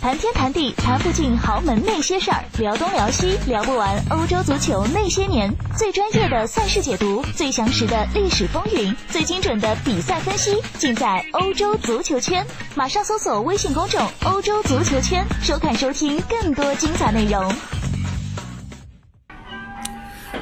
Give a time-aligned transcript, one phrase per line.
[0.00, 5.52] 谈天谈地谈不尽豪门那些事儿，聊东聊西聊不完欧洲足球那些年。
[5.76, 12.46] 最专业的赛事解读，最详实的历史风云，最精准的比赛分析，尽在欧洲足球圈。
[12.76, 17.52] 马上搜索微信公众“欧洲足球圈”，收看收听更多精彩内容。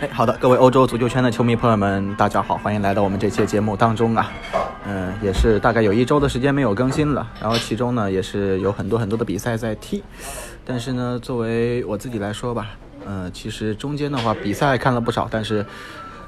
[0.02, 4.30] 哎，好的，各位欧洲足球圈的球迷朋友们，大家好，欢迎来到我们这期节目当中啊。
[4.88, 10.00] 嗯，也是大概有一周的时间没有更新了，然后其中呢也是有很多很多的比赛在踢，
[10.64, 12.68] 但是呢，作为我自己来说吧，
[13.04, 15.66] 呃，其实中间的话比赛看了不少，但是，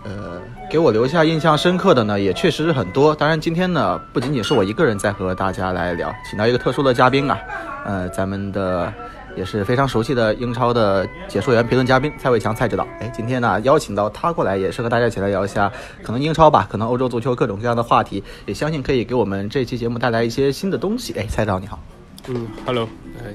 [0.03, 3.15] 呃，给我留下印象深刻的呢也确实是很多。
[3.15, 7.39] 当然今天呢不仅仅是我一个人在和大家来聊，请到一个特殊的嘉宾啊，
[7.85, 8.93] 呃，咱们的。
[9.39, 12.85] 也是非常熟悉的英超的解说员、评论嘉宾蔡伟强蔡指导。
[13.01, 15.71] 哎，今天呢邀请到他过来，也是和大家一起来聊一下
[16.03, 21.13] 可能英超吧，可能欧洲足球各种各样的话题，也相信可以给我们这期节目带来一些新的东西。
[21.13, 21.79] 哎，蔡指导你好。
[22.27, 22.89] 嗯，Hello。
[23.25, 23.35] 嗯，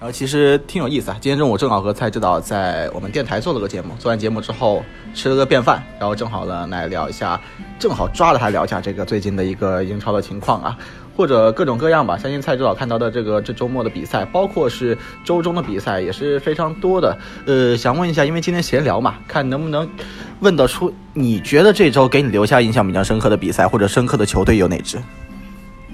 [0.00, 4.82] 然后其实挺有意思啊，今天中午正好和蔡指导在我们电台做了个节目，做完节目之后
[5.14, 7.40] 吃了个便饭，然后正好呢来聊一下，
[7.78, 10.78] 正好抓着他聊一下这个最近的一个英超的情况啊。
[11.16, 17.16] 或者各种各样吧，相信蔡指导看到的这个这周末的比赛，包括是周中的比赛也是非常多的。
[17.46, 19.88] 呃，想问一下，因为今天闲聊嘛，看能不能
[20.40, 24.98] 问得出你觉得这周给你留下印象比较深刻的比赛或者深刻的球队有哪支？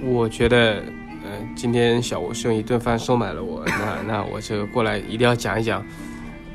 [0.00, 0.82] 我觉得，
[1.22, 5.80] 呃，今天小吴是用一顿饭收买了我，那那我就过来一定要讲一讲，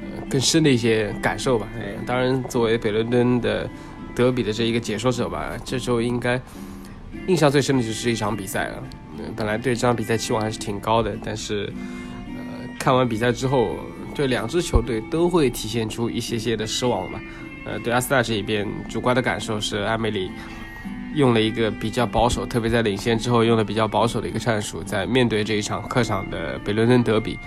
[0.02, 1.66] 呃，更深的一些感受吧。
[1.80, 3.70] 哎，当然，作为北伦敦的
[4.14, 6.38] 德比的这一个解说者吧，这周应该。
[7.28, 8.84] 印象最深的就是这一场比赛了。
[9.36, 11.74] 本来对这场比赛期望还是挺高的，但是，
[12.36, 13.76] 呃，看完比赛之后，
[14.14, 17.20] 对两支球队都会体现出一些些的失望吧。
[17.66, 20.30] 呃，对阿斯纳这一边，主观的感受是艾梅里
[21.16, 27.40] 用了一个比较保守，特别在领先之后用的比较保守的一个战术，在面对这一场客场的北伦敦德比。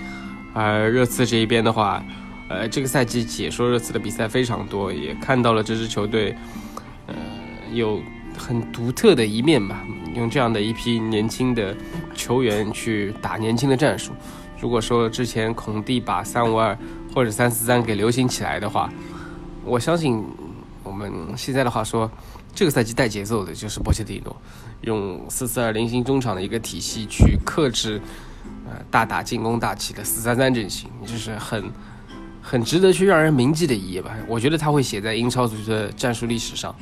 [0.53, 2.05] 而热刺这一边的话，
[2.49, 6.35] 呃，这个赛季解说热刺的比赛非常多，也看到了这支球队，
[7.07, 7.15] 呃，
[7.73, 8.03] 有。
[8.41, 9.85] 很独特的一面吧，
[10.15, 11.77] 用这样的一批年轻的
[12.15, 14.13] 球员去打年轻的战术。
[14.59, 16.77] 如果说之前孔蒂把三五二
[17.15, 18.91] 或者三四三给流行起来的话，
[19.63, 20.25] 我相信
[20.83, 22.11] 我们现在的话说，
[22.55, 24.35] 这个赛季带节奏的就是波切蒂诺，
[24.81, 28.01] 用四四二零型中场的一个体系去克制，
[28.67, 31.71] 呃，大打进攻大旗的四三三阵型，就是很
[32.41, 34.17] 很值得去让人铭记的一页吧。
[34.27, 36.75] 我觉得他会写在英超足球的战术历史上。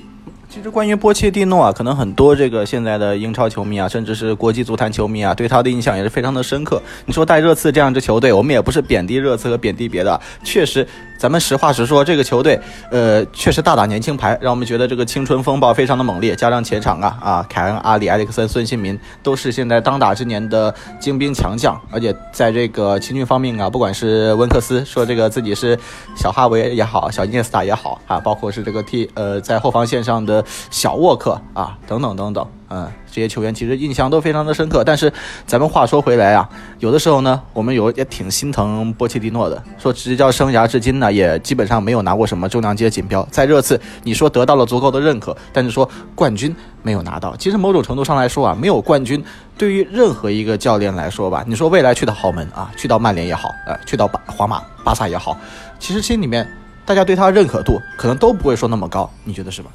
[0.50, 6.80] 其实关于波切蒂诺啊，可能很多这个现在的英超球迷啊，甚至是国际足坛球迷啊，对他的印象也是非常的深刻。
[7.04, 10.86] 你说带热刺这样一支球队，我们也不是贬低热刺和贬低别的，确实。
[11.18, 12.56] 咱们实话实说，这个球队，
[12.92, 16.36] 呃，确实大打年轻牌，让我们觉得这个青春风暴非常的猛烈。
[16.36, 25.76] 加上前场啊啊，凯恩、阿里、埃里克森、孙兴民都是现在当打之年的精兵强将，而且在这个青训方面啊，不管是温克斯说这个自己是
[26.16, 30.37] 小哈维也好，小伊涅斯塔也好啊，包括是这个替呃在后防线上的
[30.70, 32.46] 小沃克啊，等等等等。
[32.70, 34.84] 嗯，这些球员其实印象都非常的深刻。
[34.84, 35.10] 但是，
[35.46, 36.46] 咱们话说回来啊，
[36.80, 39.62] 有的时候呢，我们有也挺心疼波切蒂诺的。
[39.78, 43.26] 说执教生涯至今呢，也基本上没有拿过什么重量级的锦标。
[43.30, 47.34] 在热刺，你说得到了足够的认可，但是说冠军没有拿到。
[47.36, 49.24] 其实某种程度上来说啊，没有冠军
[49.56, 55.34] 对于任何一个教练来说吧，你说未来去到豪门啊，去到曼联也好，呃，去到巴皇马、巴萨也好，
[55.78, 56.46] 其实心里面
[56.84, 59.10] 大家对他的认可度可能都不会说那么高。
[59.24, 59.70] 你觉得是吧？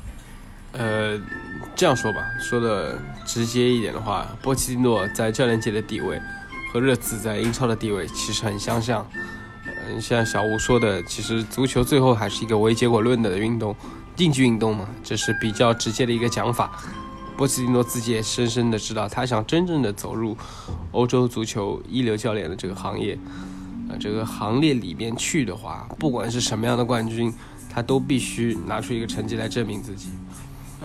[0.74, 1.20] 呃。
[1.76, 2.96] 这样说吧，说的
[3.26, 6.22] 直接一点的话，波切蒂诺在教练界的地位
[6.72, 9.06] 和热刺在英超的地位其实很相像。
[9.66, 13.76] 嗯，像小吴说的，其实足球最后还是一个唯结果论的运动，
[14.16, 16.72] 竞技运动嘛，这是比较直接的一个讲法。
[17.36, 20.38] 波切蒂诺自己也深深的知道，他想真正的走入
[20.92, 23.18] 欧洲足球一流教练的这个行业，
[23.90, 27.34] 呃，这个行列里面去的话，不管是什么样的冠军，
[27.68, 30.10] 他都必须拿出一个成绩来证明自己。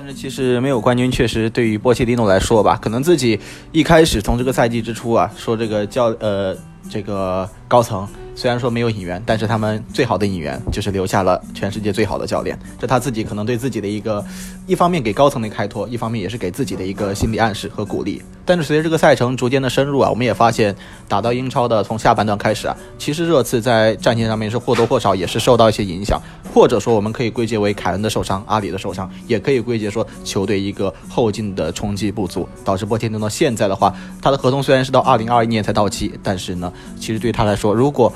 [0.01, 3.37] 但是其实没有冠军，确实对于波切蒂诺来说吧，可能自己
[3.73, 6.57] 一开始从这个赛季之初啊，说这个教呃
[6.89, 8.07] 这个高层。
[8.37, 12.57] 虽然说没有引援，但是他们最好的引援就是留下了全世界最好的教练。
[12.79, 14.25] 这他自己可能对自己的一个，
[14.69, 18.23] 一方面给高层的开脱，一方面也是给自己的一个心理暗示和鼓励。
[18.49, 20.75] 但是随着这个赛程逐渐的深入啊，我们也发现
[21.07, 26.19] 打到英超的从下半段开始啊，其实热刺在战线上面是或多或少也是受到一些影响，
[26.55, 38.11] 或者说我们可以归结为凯恩的受伤、阿里的受伤，也可以归结说球队一个后劲的冲击不足，导致波切蒂诺现在的话，他的合同虽然是到二零二一年才到期，但是呢，其实对他来说，如果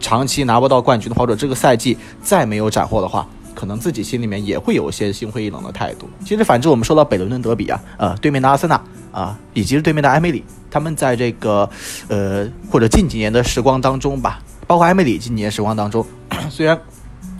[0.00, 6.08] 长期拿不到冠军的话，或者这个赛季再没有斩获的话，可能自己心里面也会有些心灰意冷的态度。
[6.24, 8.80] 其实，反之，我们说到北伦敦德比啊，呃，对面的阿森纳
[9.10, 11.68] 啊，以及对面的埃梅里，他们在这个
[12.08, 16.04] 呃或者近几年的时光当中吧，包括埃梅里近几年时光当中，
[16.50, 16.78] 虽然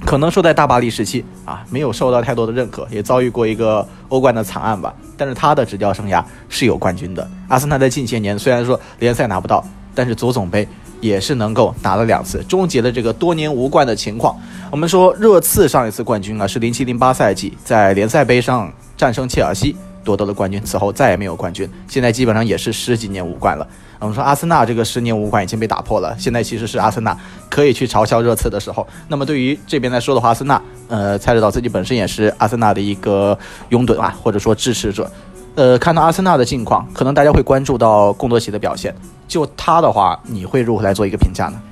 [0.05, 7.29] 可能说在大巴黎时期啊没有受到太多的认可，也遭遇过一个欧冠的惨案吧，但是他的执教生涯是有冠军的。
[7.49, 9.63] 阿森纳在近些年虽然说联赛拿不到，
[9.95, 10.67] 但是足总杯。
[11.01, 14.37] 也是能够拿了两次，终结了这个多年无冠的情况。
[14.71, 21.69] 我们说热刺上一次冠军啊是零七零八赛季在联赛杯上战胜切尔西夺得了冠军，此后再也没有冠军。
[21.89, 23.67] 现在基本上也是十几年无冠了。
[23.99, 27.17] 我们说阿森纳这个十年无冠已经被打破了，现在其实是阿森纳
[27.49, 28.87] 可以去嘲笑热刺的时候。
[29.09, 33.37] 那么对于这边来说的话，阿森纳呃蔡指导自己本身也是阿森纳的一个
[33.71, 35.11] 拥趸啊，或者说支持者。
[35.57, 38.95] 呃，看到阿森纳的近况，可能大家会关注到贡多齐的表现。
[39.27, 41.63] 就他的话，你会如何来做一个评价呢？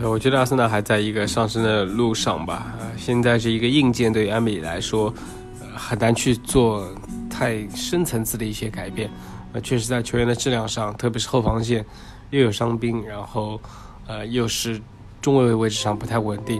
[0.00, 2.72] 呃，我觉得阿森纳还在一个上升的路上吧。
[2.80, 5.12] 呃，现在是一个硬件，对于安比来说，
[5.60, 6.88] 呃，很难去做
[7.28, 9.10] 太深层次的一些改变。
[9.52, 11.84] 呃，确实在球员的质量上，特别是后防线
[12.30, 13.60] 又有伤兵，然后
[14.06, 14.80] 呃又是
[15.20, 16.58] 中卫位置上不太稳定。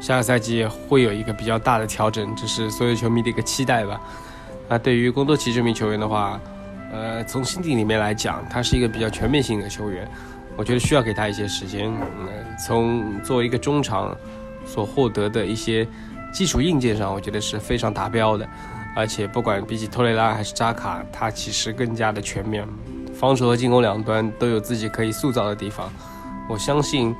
[0.00, 4.00] 下个赛季会有一个比较大的调整，这是所有球迷的一个期待吧。
[4.70, 6.40] 那对于贡多奇这名球员的话，
[6.92, 10.08] 呃，从心底里面来讲，他是一个比较全面性的球员，
[10.56, 11.90] 我觉得需要给他一些时间。
[12.20, 14.16] 嗯，从作为一个中场
[14.64, 15.84] 所获得的一些
[16.32, 18.48] 基础硬件上，我觉得是非常达标的。
[18.94, 22.64] 而且不管比起托雷拉还是扎卡，他其实更加的全面，
[23.12, 25.92] 防守和进攻两端都有自己可以塑造的地方。
[26.48, 27.12] 我相信，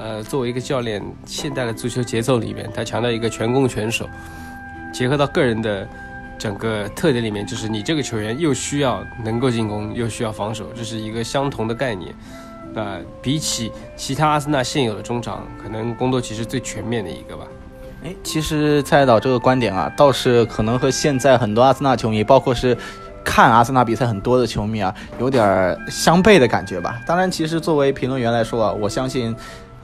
[0.00, 4.08] 呃，作为一个教练，现代的足球节奏里面，他强调一个全攻全守，
[4.92, 5.88] 结合到个人的。
[6.42, 12.12] 整个特点里面，就是你这个球员又需要能够进攻，又需要防守，这是一个相同的概念。
[12.74, 17.46] 那比起其他阿森纳现有的中场，可能工多其实最全面的一个吧。
[18.02, 22.76] 哎，其实蔡导这个观点啊，倒是可能和现在很多阿森纳球迷，包括是
[23.22, 27.00] 看阿森纳比赛很多的球迷啊，有点相悖的感觉吧。
[27.06, 29.32] 当然，其实作为评论员来说啊，我相信。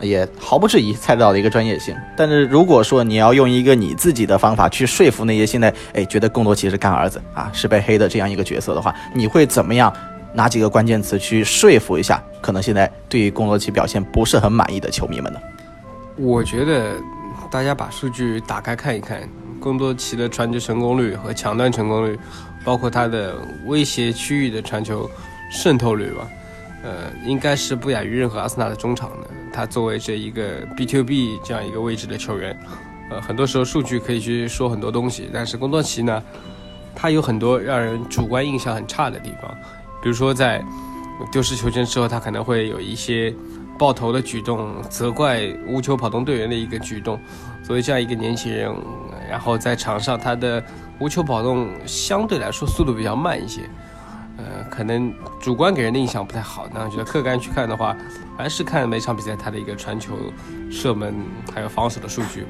[0.01, 9.93] 也毫不质疑蔡指导的一个专业性，但是如果说你要用一个你自己的方法去说服那些现在哎觉得贡多奇是干儿子啊是被黑的这样一个角色的话，你会怎么样？
[10.35, 15.41] 拿几个关键词去说服一下可能现在对于贡多奇表现不是很满意的球迷们呢？
[16.17, 16.97] 我觉得
[17.51, 19.27] 大家把数据打开看一看，
[19.59, 22.17] 贡多奇的传球成功率和抢断成功率，
[22.63, 23.37] 包括他的
[23.67, 25.11] 威胁区域的传球
[25.51, 26.29] 渗透率吧。
[26.89, 29.29] 呃，应该是不亚于任何阿森纳的中场的。
[29.53, 32.59] 他作为这一个 B to B 这样一个位置的球员，
[33.11, 36.23] 呃，很多时候数据可以去说很多东西，但是贡多齐呢，
[36.95, 39.55] 他有很多让人主观印象很差的地方，
[40.03, 40.65] 比如说在
[41.31, 43.35] 丢失球权之后，他可能会有一些
[43.79, 47.21] 爆头的举动，责怪无球跑动队员的一个举动。
[47.63, 48.75] 作为这样一个年轻人，
[49.29, 50.65] 然后在场上他的
[51.01, 53.69] 无球跑动相对来说速度比较慢一些。
[54.39, 57.95] 呃，可能主观给人的印象不太好，那我觉得客观去看的话，
[58.37, 60.15] 还是看每场比赛他的一个传球、
[60.71, 61.13] 射门
[61.53, 62.47] 还有防守的数据。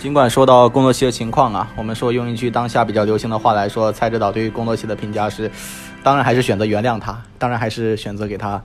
[0.00, 5.50] 尽管说到工作期的情况啊，我们说用一句当下比较流行的话来说，蔡指导对于工作期的评价是，
[6.02, 8.62] 当然还是选择原谅他，当然还是选择给他。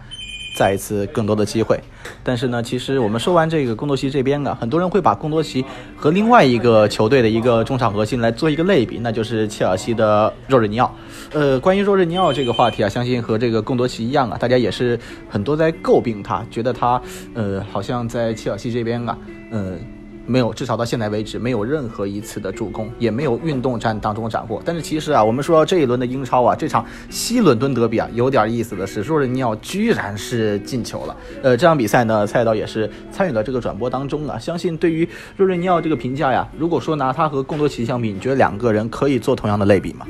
[0.55, 1.79] 再一次更多的机会，
[2.23, 5.65] 但是呢，其实我们说完这个贡多齐这边啊，很多人会把贡多齐
[5.95, 10.93] 和另外一个球队的一个中场核心来做一个类比，那就是切尔西的若日尼奥。
[11.33, 17.01] 呃，关于若日尼奥这个话题啊，相信和这个贡多奇一样啊，大家也是很多在诟病他，觉得他
[17.33, 19.17] 呃好像在切尔西这边啊，
[19.51, 19.77] 呃。
[20.25, 24.61] 没有，至少到现在为止，没有任何一次的助攻，也没有运动战当中斩获。
[24.63, 31.17] 但是其实啊，我们说这一轮的英超啊，这场西伦敦德比啊，有点意思的是，若日尼奥居然是进球了。
[31.41, 34.39] 呃，这场比赛呢，蔡导也是参与了这个转播当中啊。
[34.39, 40.07] 相信对于若日尼奥这个评价呀，如果说拿他和贡多齐相比，你觉得两个人可以做同样的类比吗？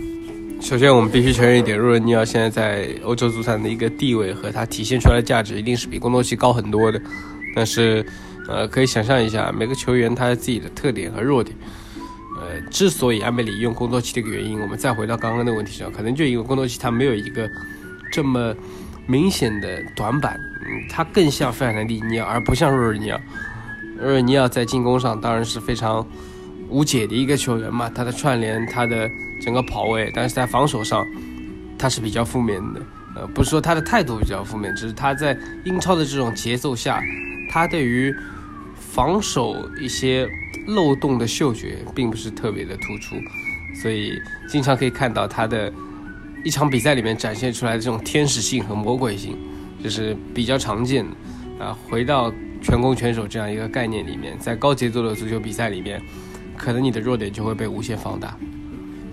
[0.62, 7.01] 首先，我们必须承认一点，若日尼奥现在在欧洲足坛的一个地位和他体现出来的价值，一定是比贡多齐高很多的。
[7.55, 8.05] 但是。
[8.47, 11.55] 呃，可以想象一下，每个球员他自己的特点和弱点。
[12.39, 17.50] 呃，之所以安贝里用工作期的一个原因，我们再回到刚刚的问题上，可能就因为工作期他没有一个
[18.12, 18.53] 这么
[19.07, 23.19] 明显的短板，嗯，他更像费尔南迪尼奥，而不像若尔尼奥。
[23.97, 26.05] 若尔尼奥在进攻上当然是非常
[26.67, 29.09] 无解的一个球员嘛，他的串联，他的
[29.41, 31.05] 整个跑位，但是在防守上
[31.77, 32.81] 他是比较负面的。
[33.15, 37.01] 呃，不是说他的态度比较负面，只是他在英超的这种节奏下，
[37.50, 38.15] 他对于
[38.75, 40.27] 防守一些
[40.67, 43.15] 漏洞的嗅觉并不是特别的突出，
[43.82, 45.72] 所以经常可以看到他的
[46.43, 49.38] 一场比赛里面展现出来的这种天使性和魔鬼性，
[49.84, 51.63] 就是比较常见的。
[51.63, 56.01] 啊，回到全攻全守这样一个概念里面，在高节奏的足球比赛里面，
[56.58, 58.36] 可能你的弱点就会被无限放大。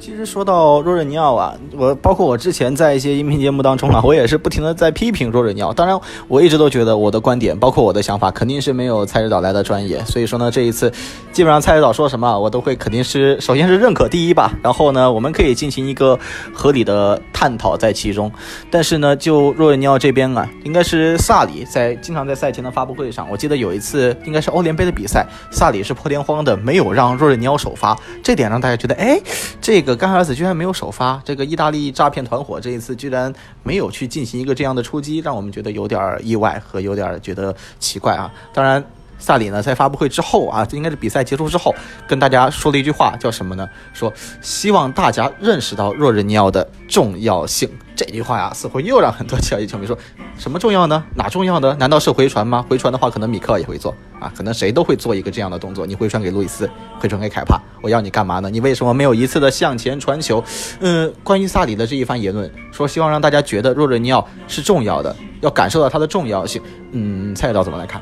[0.00, 5.74] 其实说到若日尼奥啊，我包括我之前在一些音频节目当中啊，我也是不停的在批评若日尼奥。
[5.74, 10.02] 当然，我一直都觉得我的观点，包括我的想法，肯定是没有蔡指导来的专业。
[10.06, 10.90] 所以说呢，这一次
[11.32, 14.54] 基本上蔡指导说什么，我都会肯定是首先是认可第一吧。
[14.62, 16.18] 然后呢，我们可以进行一个
[16.50, 18.32] 合理的探讨在其中。
[18.70, 29.20] 但是呢，就若日尼奥这边啊，应该是萨里在经常在赛前的发布会上，我记得有一次应该是欧联杯的比赛，萨里是破天荒的没有让若日尼奥首发，这点让大家觉得，哎，
[29.60, 29.89] 这个。
[29.96, 33.32] 甘哈尔斯居然没有首发，这个意大利诈骗团伙这一次居然
[33.62, 38.30] 没有去进行一个这样的出击，让我们觉得有点意外和有点觉得奇怪啊。
[38.52, 38.84] 当然，
[39.18, 41.74] 萨里呢在发布会之后啊，应该是比赛结束之后，
[42.08, 43.68] 跟大家说了一句话，叫什么呢？
[43.92, 47.70] 说希望大家认识到若日尼奥的重要性。
[48.00, 49.94] 这句话呀，似乎又让很多切尔西球迷说
[50.38, 51.04] 什么重要呢？
[51.14, 51.76] 哪重要呢？
[51.78, 52.64] 难道是回传吗？
[52.66, 55.84] 回传的话，可能米克也会做啊，可能谁都会做一个这样的动作。
[55.84, 56.66] 你回传给路易斯，
[56.98, 58.48] 回传给凯帕，我要你干嘛呢？
[58.48, 60.42] 你为什么没有一次的向前传球？
[60.80, 66.62] 嗯，关于萨里的这一番言论，说希望让大家觉得若日尼奥是重要的，要感受到他的重要性。
[66.92, 68.00] 嗯，蔡指导怎么来看？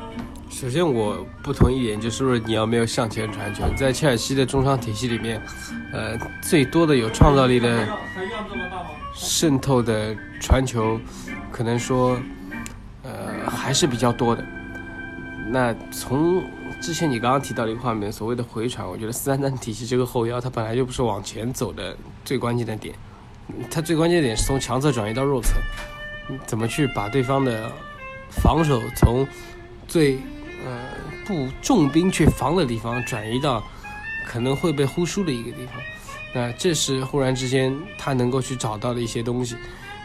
[0.49, 5.41] 首先，我不同一点就是你要没有向前传球，在切尔西的中场体系里面，
[5.91, 7.85] 呃，最多的有创造力的。
[9.21, 10.97] 渗透的传球，
[11.51, 12.17] 可能说，
[13.03, 14.41] 呃，还是比较多的。
[15.51, 16.41] 那从
[16.79, 22.95] 之前你刚刚提到的一个画面，所谓的回传，我觉得四三三体系这个后腰，它本来就不是往前走的最关键的点，
[23.69, 25.59] 它最关键点是从强侧转移到弱侧，
[26.47, 27.69] 怎么去把对方的
[28.29, 29.27] 防守从
[29.85, 30.15] 最
[30.65, 30.79] 呃
[31.27, 33.61] 不重兵去防的地方转移到
[34.25, 35.75] 可能会被忽视的一个地方。
[36.33, 39.55] 那这是忽然之间他能够去找到的一些东西，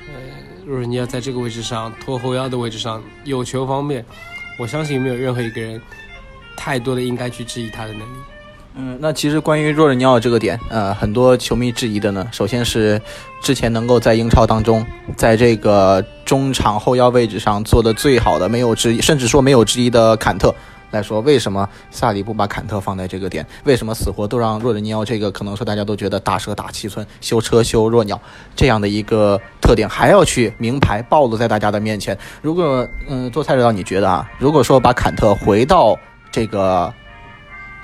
[0.08, 0.14] 呃，
[0.64, 4.04] 若是你要在这个位置上拖后腰的位置上有球方面，
[4.58, 5.80] 我相信没有任何一个人
[6.56, 8.16] 太多的应该去质疑他的能力。
[8.76, 13.00] 嗯，那其实关于若尔尼奥这个点，呃，很多球迷质疑的呢，首先是
[13.40, 14.84] 之前能够在英超当中，
[15.16, 20.52] 在这个中场后腰位置上做的最好的，没有质疑，甚至说没有质疑的坎特。
[20.94, 23.44] 来说，为什么萨里不把坎特放在这个点？
[23.64, 28.18] 为什么死活都让若日尼奥这个可能说大家都觉得大蛇打七寸，修车修弱鸟
[28.54, 32.16] 这样的一个特点，还要去名牌暴露在大家的面前？
[32.40, 34.30] 如果嗯，做菜指导，你觉得啊？
[34.38, 35.98] 如果说把坎特回到
[36.30, 36.92] 这个，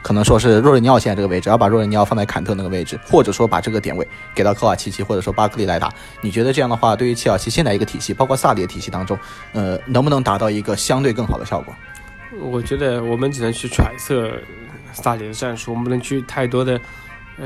[0.03, 9.19] 可能说是若日尼奥现在这个位置，要把若日尼奥放在坎特那个位置，或者说把这个点位给到科瓦奇奇，或者说巴克利来打，你觉得这样的话，对于切尔西现在一个体系，包括萨里的体系当中，
[9.53, 11.75] 呃，能不能达到一个相对更好的效果？
[12.39, 14.31] 我觉得我们只能去揣测
[14.93, 16.81] 萨里的战术，我们不能去太多的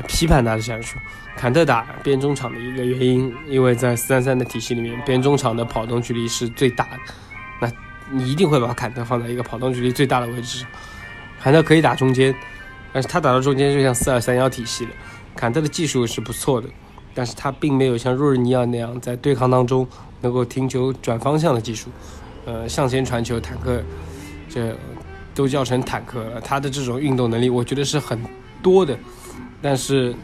[0.07, 0.97] 批判他的战术。
[1.35, 6.99] 坎特打边中场的一个原因，因为在四三三的体系里面，边中场的跑动距离是最大的。
[7.59, 7.71] 那
[8.11, 10.65] 你一定会把坎特放在一个跑动距离最大的位置。
[11.41, 12.33] 坎特可以打中间，
[12.93, 14.91] 但是他打到中间就像四二三幺体系了。
[15.35, 16.69] 坎特的技术是不错的，
[17.13, 19.87] 但是他并没有像若日尼奥那样在对抗当中
[20.21, 21.89] 能够停球转方向的技术。
[22.45, 23.83] 呃，向前传球，坦克。
[24.47, 24.75] 这
[25.33, 28.19] 都叫成坦克了，他的这种运动能力，我觉得是很
[28.61, 28.97] 多的，
[29.61, 30.15] 但是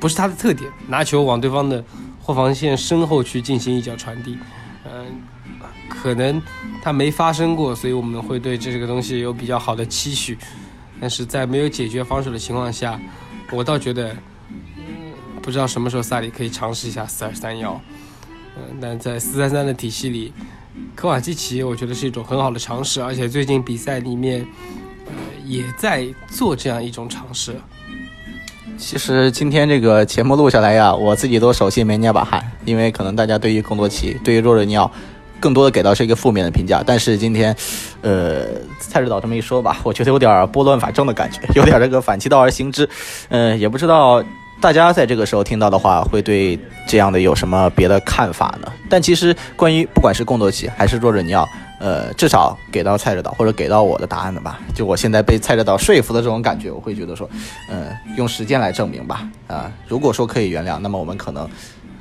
[0.00, 0.70] 不是他的特点。
[0.88, 1.84] 拿球往对方的
[2.20, 4.36] 后防线身后去进行一脚传递，
[4.84, 5.06] 嗯，
[5.88, 6.42] 可能
[6.82, 10.36] 他没发生过，所以我们会对这个东西有比较好的期许。
[11.00, 13.00] 但是在没有解决防守的情况下，
[13.52, 14.16] 我倒觉得，
[15.40, 17.80] 不知道什么时候萨里可以尝试一下四二三幺，
[18.56, 20.32] 嗯，但在四三三的体系里。
[20.94, 24.46] 科瓦基奇，我觉得是一种很好的尝试，而且最近比赛里面，
[25.06, 25.12] 呃，
[25.46, 27.54] 也在做这样一种尝试。
[28.76, 34.90] 其实今天这个节目录下来呀，我自己都手心没捏把汗，因为可能大家对于贡多奇、对于若日尼奥，
[35.38, 36.82] 更多的给到是一个负面的评价。
[36.86, 37.54] 但是今天，
[38.02, 38.46] 呃，
[38.78, 42.88] 蔡指导这么一说吧，我觉得有点拨乱反正的感觉，有点这个反其道而行之。
[43.28, 44.22] 嗯，也不知道。
[44.60, 48.70] 大家在这个时候听到的话，会对这样的有什么别的看法呢？
[48.90, 51.48] 但其实关于不管是贡多奇还是若日尼奥，
[51.78, 57.28] 呃，至少给到蔡指导或者给到我的答案的吧，就我现在被蔡指导说服的这种感觉，我会觉得说，
[57.70, 57.86] 呃，
[58.16, 59.26] 用时间来证明吧。
[59.46, 61.48] 啊，如果说可以原谅，那么我们可能。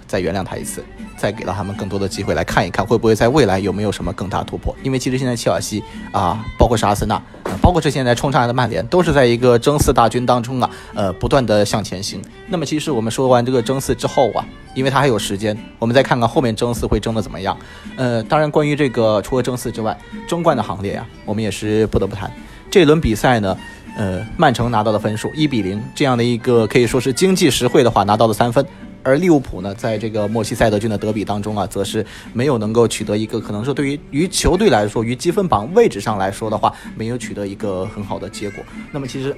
[0.09, 0.83] 再原谅他一次，
[1.19, 4.75] 再给到他们更多的机会来看一看，会不会在未来有没有什么更大突破？
[4.81, 7.21] 因为其实现在切尔西啊，包括是阿森纳，
[7.61, 12.21] 包括这现在冲上来的曼联，都是在一个争四大军当中啊，呃，不断的向前行。
[12.47, 17.57] 那么其实我们说完这个争四之后啊，因为他还有时间，我们再看看后面争四会争的怎么样。
[17.95, 19.97] 呃，当然关于这个除了争四之外，
[20.27, 22.31] 争冠的行列呀，我们也是不得不谈。
[22.71, 23.57] 这轮比赛呢，
[23.97, 28.65] 呃，曼城拿到的分数一比零，这样的一个可以说是经济实惠的话，拿到了三分。
[29.03, 38.63] 而利物浦呢，在这个莫西塞德郡的德比当中啊，则是没有能够取得一个可能说对于于球队来说，于积分榜位置上来说的话，没有取得一个很好的结果。
[38.91, 39.35] 那么其实。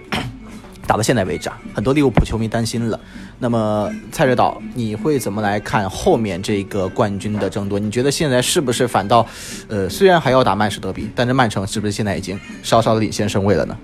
[0.88, 3.00] 打到现在为止啊，很多利物浦球迷担心了。
[3.40, 7.80] 那么蔡指导，你会怎么来看后面这个冠军的争夺？
[7.80, 9.26] 你觉得现在是不是反倒，
[9.70, 13.78] 呃，虽然还要打曼市德比，但是曼城是不是现在已经稍稍的领先身位了呢？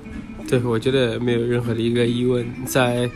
[0.50, 3.10] 对，我觉得没有任何的一个疑问，在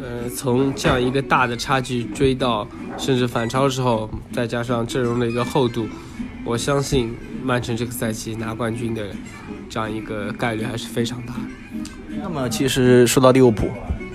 [0.00, 5.86] 呃从这样一个大的差距追到甚至反超之后，再加上阵容的一个厚度，
[6.44, 9.06] 我相信曼城这个赛季拿冠军的
[9.68, 11.34] 这样一个概率还是非常大。
[12.22, 13.68] 那么其实说到利物浦，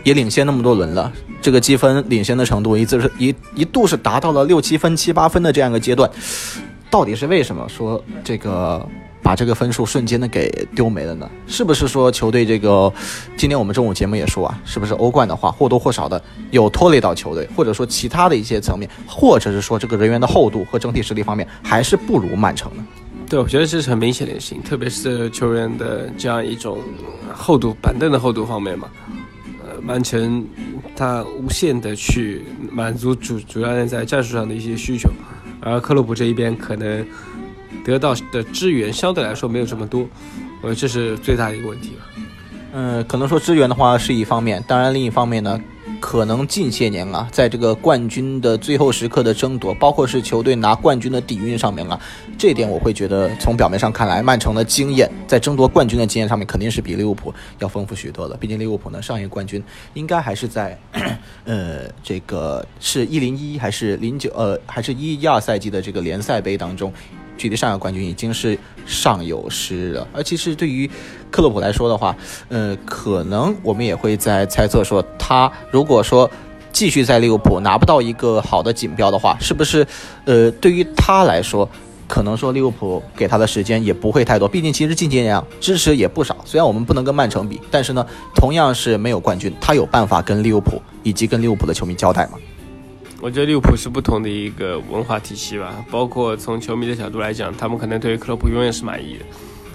[0.04, 6.10] 也领先那么多轮了，这个积分领先的程度一直是一一度是达到了六七分、七八分的这样一个阶段，
[6.90, 8.88] 到底是为什么说这个
[9.26, 11.28] 把这个分数瞬间的给丢没了呢？
[11.48, 12.94] 是不是说球队这个
[13.36, 22.86] 今天我们中午节目也说啊，是不是欧冠的话或多或少的有拖累到球队，或者说其他的一些层面，或者是说这个人员的厚度和整体实力方面还是不如曼城呢？
[23.28, 26.78] 对，我觉得这是很明显的事情，特别是球员的这样一种
[27.34, 28.88] 厚度，板凳的厚度方面嘛。
[29.64, 30.46] 呃，曼城
[30.96, 35.10] 他无限的去满足主主教练在战术上的一些需求，
[35.62, 37.04] 而克洛普这一边可能
[37.86, 40.02] 得到的支援相对来说没有这么多，
[40.62, 42.06] 我觉得这是最大的一个问题吧。
[42.74, 45.62] 嗯，可能说支援的话是一方面，当然另一方面呢。
[46.02, 52.00] 可能近些年啊，在这个冠军的最后时刻的争夺，包括是球队拿冠军的底蕴上面啊，
[52.38, 58.36] 这点我会觉得从表面上看来，曼城的经验在争夺冠军的经验上面肯定是比利物浦要丰富许多的。
[58.36, 59.64] 毕竟利物浦呢，上一个冠军
[59.94, 60.78] 应该还是在，
[61.46, 66.92] 呃，这个是一零一还是零九呃还是一一二赛季的这个联赛杯当中。
[67.38, 70.90] 距离上个冠军已经是尚有失了，而其实对于
[71.30, 72.16] 克洛普来说的话，
[72.50, 76.30] 呃，可能我们也会在猜测说，他如果说
[76.72, 79.86] 继续在利物浦拿不到一个好的锦标的话，是不是，
[80.26, 81.68] 呃，对于他来说，
[82.08, 86.38] 可能说利物浦给他的时间也不会太多，毕竟其实近几年支持也不少。
[86.46, 92.38] 虽然我们不能跟曼城比，但是呢，同样是没有冠军，他有办法跟利物浦以及跟利物浦的球迷交代吗？
[93.26, 99.26] 我觉得利物浦是不同的一个文化体系吧，包括从球迷的角度来讲，他们可能对于克洛普永远是满意的，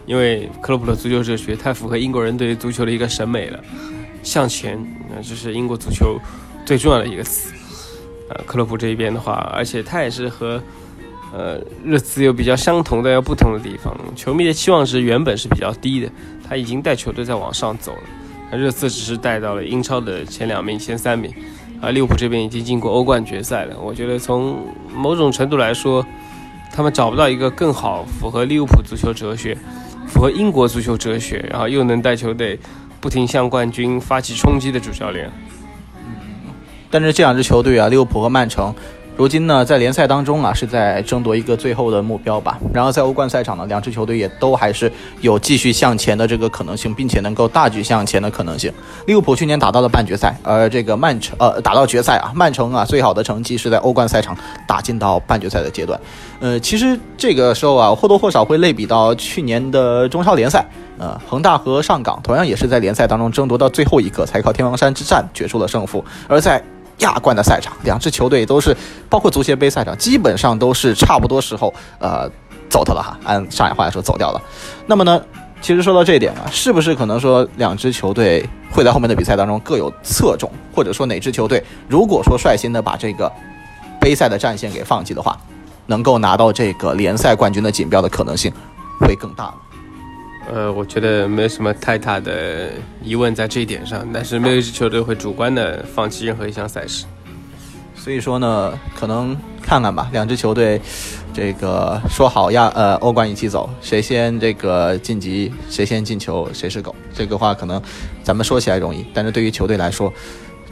[0.07, 3.58] 因为克洛普的足球哲学太符合英国人对于足球的一个审美了，
[4.23, 4.78] 向前，
[5.13, 6.17] 那这是英国足球
[6.65, 7.52] 最重要的一个词。
[8.28, 10.63] 呃，克洛普这一边的话，而且他也是和
[11.32, 16.08] 呃热刺有比较相同的、要不同的地方，球迷的期望值原本是比较低的，
[16.49, 18.02] 他已经带球队在往上走了，
[18.52, 21.34] 那热刺只是带到了英超的前两名、前三名。
[21.80, 23.76] 啊，利物浦这边已经进过欧冠决赛了。
[23.80, 24.58] 我觉得从
[24.95, 26.04] 某种程度来说，
[26.73, 29.56] 他们找不到一个更好符合利物浦足球哲学、
[30.06, 32.58] 符合英国足球哲学，然后又能带球队
[33.00, 35.30] 不停向冠军发起冲击的主教练。
[36.90, 38.75] 但是这两支球队啊，利物浦和曼城。
[39.21, 42.59] 如今呢，在联赛当中啊，是在争夺一个最后的目标吧。
[42.73, 48.73] 然后在欧冠赛场呢，两支球队也都还是有继续向前的这个可能性，并且能够大举向前的可能性。
[49.04, 54.35] 利物浦去年打到了半决赛，而这个曼城呃打到决赛啊，曼城啊最好的成绩是在欧冠赛场
[54.67, 56.00] 打进到半决赛的阶段。
[56.41, 60.65] 呃，其实这个时候啊，或多或少会类比到去年的中超联赛，
[60.97, 66.02] 呃，恒大和上港同样也是在联赛当中争夺到最后一刻，才靠天王山之战决出了胜负。
[66.26, 66.63] 而在
[67.00, 68.76] 亚冠的赛场，两支球队都是，
[69.08, 72.30] 包括足协杯赛场，基本上都是差不多时候，呃，
[72.69, 73.19] 走掉了哈。
[73.25, 74.41] 按上海话来说，走掉了。
[74.86, 75.21] 那么呢，
[75.60, 83.30] 其实说到这一点啊，是不是可能说两支球队会在后面的比赛当中各有侧重，或者说哪支球队如果说率先的把这个
[84.00, 85.36] 杯赛的战线给放弃的话，
[85.86, 88.52] 能够拿到这个联赛冠军的锦标的可能性
[89.00, 89.52] 会更大？
[90.52, 92.71] 呃，我觉得没有什么太大的
[93.04, 97.04] 疑问在这一点上，但是没有一支球队会主观的放弃任何一项赛事。
[97.95, 100.80] 所以说呢，可能看看吧，两支球队，
[101.32, 106.93] 这个说好亚呃欧冠一起走，谁先这个晋级，谁先进球，谁是狗。
[107.15, 107.80] 这个话可能
[108.25, 110.13] 咱们说起来容易，但是对于球队来说，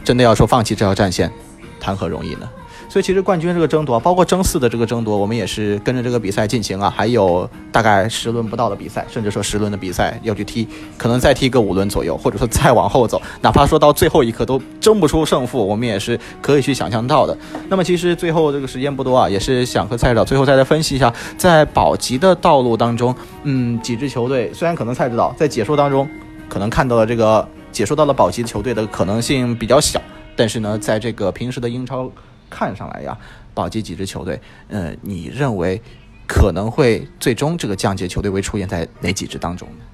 [0.03, 1.31] 真的要说放弃这条战线，
[1.79, 2.49] 谈何容易呢？
[2.89, 6.89] 所以其实冠军这个争夺，包括争四的这个争夺，我们也是跟着这个比赛进行啊。
[6.89, 17.37] 还有大概十轮不到的比赛，甚至说十轮的比赛要去踢，可能再踢个五轮左右，或者说再往后走，哪怕说到最后一刻都争不出胜负，我们也是可以去想象到的。
[17.69, 26.09] 那么其实最后这个时间不多啊，也是想和蔡指导最后再来分析一下，在保级的道路当中，嗯，几支球队虽然可能蔡指导在解说当中
[26.49, 30.01] 可能看到了这个解说到了保级球队的可能性比较小，
[30.35, 32.11] 但是呢，在这个平时的英超。
[32.49, 33.17] 看上来呀，
[33.55, 35.81] 保级几支球队，呃，你认为
[36.27, 39.85] 可能会最终这个降级球队会出现在哪几支当中呢？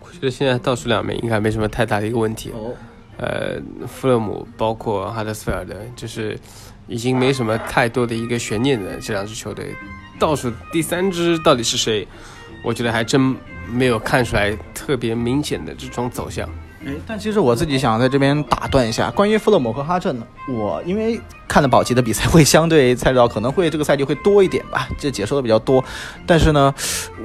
[0.00, 2.50] 我觉得现在倒数两名应该没什么太大的一个问题。
[2.50, 2.74] 哦，
[3.18, 6.38] 呃，富勒姆包括哈德斯菲尔德，就是
[6.86, 9.74] 已经没什么太多的一个悬念的这两支球队。
[10.18, 12.06] 倒数第三支到底是谁？
[12.64, 13.36] 我觉得还真
[13.70, 16.48] 没有看出来特别明显的这种走向。
[16.86, 25.82] 哎，但其实我自己想在这边打断一下，关于弗勒姆和哈镇呢，我因为看了保级的比赛，会相对猜到可能会这个赛季会多一点吧，这解说的比较多。
[26.24, 26.72] 但是呢，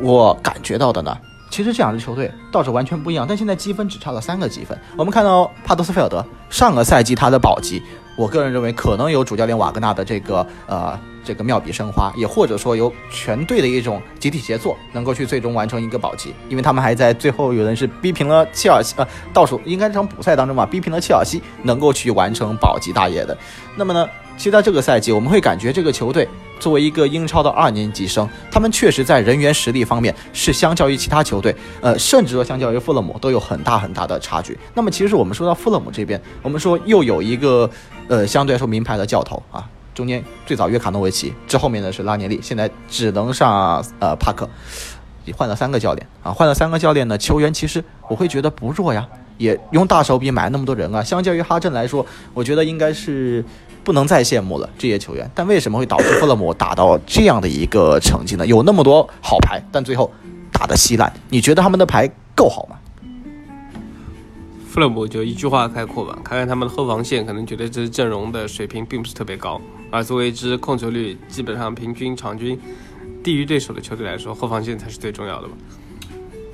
[0.02, 1.16] 我感觉到的呢，
[1.52, 4.76] 其实这两支球队倒是完全不一样，但现在积分只差了三个积分。
[4.98, 7.82] 我们看到帕多斯菲尔德上个赛季他的保级，
[8.16, 11.00] 我个人认为可能有主教练瓦格纳的这个呃。
[11.26, 23.38] 这个妙笔生花，也或者说有全队的一种集体协作，能够去最终完成一个保级，因为他们还在最后有人是逼平了切尔西，呃，倒数应该这场补赛当中吧，逼平了切尔西，能够去完成保级大业的。
[23.78, 24.06] 那么呢，
[24.38, 26.28] 其实在这个赛季，我们会感觉这个球队
[26.60, 34.58] 作为一个英超的二年级生，他们确实在人员实力方面是相较于其他球队，呃，甚至说相较于富勒姆都有很大很大的差距。
[34.74, 37.70] 那么其实我们说到富勒姆这边，我们说又有一个
[38.08, 39.68] 呃相对来说名牌的教头啊。
[39.94, 44.50] 中间最早约卡诺维奇，之后面的是拉涅利，现在只能上呃帕克，
[45.38, 53.46] 换了三个教练啊，换了三个教练呢，球员其实我会觉得不弱呀，也用大手笔买那么多人啊，相较于哈镇来说，我觉得应该是
[53.84, 55.30] 不能再羡慕了这些球员。
[55.36, 58.46] 但为什么会导致弗勒姆打到这样的一个成绩呢？
[58.48, 60.12] 有那么多好牌，但最后
[60.52, 62.78] 打得稀烂，你觉得他们的牌够好吗？
[64.68, 69.62] 弗勒姆就一句话概括吧，看看他们的后防线，可能觉得这阵容的水平并不是特别高。
[69.92, 72.60] 而作为一支控球率基本上平均场均
[73.24, 75.54] 低于对手的球队来说，后防线才是最重要的吧。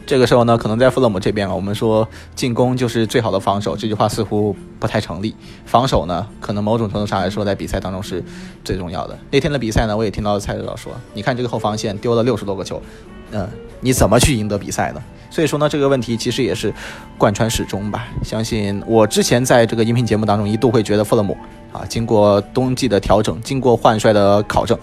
[0.10, 5.36] 这个时候呢，可能在弗勒姆这边啊，我们说进攻就是最好的防守，这句话似乎不太成立。
[5.68, 8.24] 防守呢，可能某种程度上来说，在比赛当中是
[8.64, 9.16] 最重要的。
[9.30, 12.82] 那天的比赛呢，我也听到蔡指导说，你看这个后防线丢了六十多个球，
[13.30, 13.48] 嗯，
[13.82, 15.04] 你怎么去赢得比赛呢？
[15.30, 16.74] 所以说呢，这个问题其实也是
[17.16, 18.08] 贯穿始终吧。
[18.24, 21.38] 相信我之前在这个音频节目当中一度会觉得弗勒姆
[21.72, 24.76] 啊，经过冬季的调整，经过换帅的考证，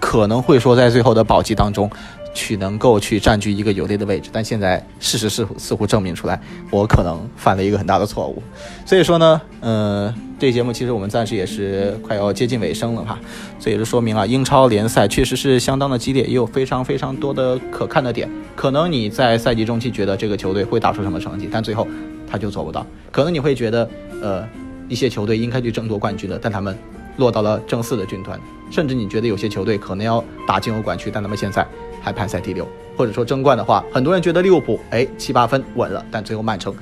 [0.00, 1.88] 可能会说在最后的保级当中。
[2.34, 6.40] 去能够去占据一个有利的位置，但现在事实似乎似乎证明出来，
[6.70, 8.42] 我可能犯了一个很大的错误。
[8.86, 13.18] 所以说呢，呃，这节目其实我们暂时也是快要接近尾声了哈，
[13.60, 18.28] 这也是说明啊，英超联赛确实是相当的激烈，也有非常非常多的可看的点。
[18.56, 21.86] 可能你在赛季中期觉得这个球队会打出什么成绩，但最后
[22.30, 22.86] 他就做不到。
[23.10, 23.88] 可能你会觉得，
[24.22, 24.48] 呃，
[24.88, 26.76] 一些球队应该去争夺冠军的，但他们
[27.18, 28.40] 落到了正四的军团，
[28.70, 31.66] 甚至你觉得有些球队可能要打进欧冠区，但他们现在。
[32.02, 36.74] 还排在第六，或者说争冠的话，很多人觉得利物浦哎七八分稳了，但最后曼城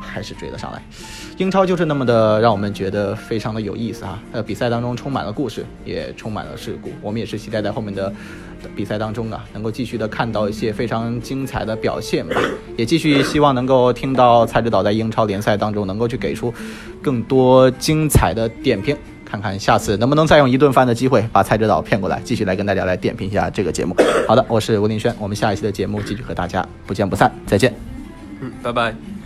[0.00, 0.82] 还是追了上来。
[1.36, 4.20] 英超就是那么的让我们觉得非常的有意思啊！
[4.32, 6.90] 呃，比赛当中充满了故事，也充满了事故。
[7.00, 8.12] 我们也是期待在后面的
[8.74, 12.34] 比赛当中啊，能够继续的看到一些非常精彩的表现吧。
[12.76, 16.52] 也继续希望能够听到蔡指导在英超联赛当中能够去给出
[17.00, 18.96] 更多精彩的点评。
[19.28, 23.94] 看看下次能不能再用一顿饭的机会把蔡指导骗过来，继续来跟大家来点评一下这个节目。
[24.26, 27.74] 好的，我是吴林轩，我们下一期的节目继续和大家不见不散，再见。
[28.40, 29.17] 嗯，拜拜。